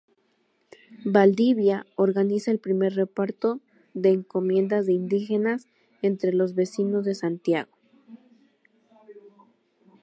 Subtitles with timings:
[1.05, 3.59] Valdivia organiza el primer reparto
[3.93, 5.67] de encomiendas de indígenas
[6.01, 7.69] entre los vecinos de Santiago.